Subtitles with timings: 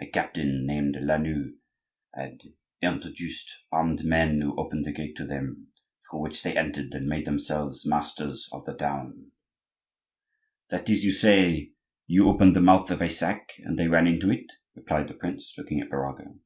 [0.00, 1.56] A captain, named Lanoue,
[2.14, 2.40] had
[2.80, 5.72] introduced armed men, who opened the gate to them,
[6.08, 9.32] through which they entered and made themselves masters of the town—"
[10.70, 11.72] "That is to say,
[12.06, 15.52] you opened the mouth of a sack, and they ran into it," replied the prince,
[15.58, 16.38] looking at Birago.